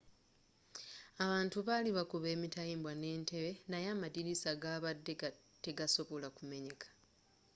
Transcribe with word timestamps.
abantu 1.23 1.57
bali 1.67 1.89
bakuba 1.97 2.27
emitayimbwa 2.35 2.91
n'entebbe 2.95 3.51
naye 3.69 3.87
amadirisa 3.95 4.49
gabadde 4.63 5.13
tegasobola 5.65 6.27
kumenyeka 6.37 6.87